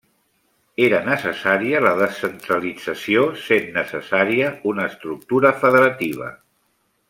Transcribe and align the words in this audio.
Era 0.85 1.01
necessària 1.09 1.81
la 1.87 1.91
descentralització 1.99 3.27
sent 3.43 3.69
necessària 3.77 4.51
una 4.73 4.89
estructura 4.95 5.53
federativa. 5.63 6.33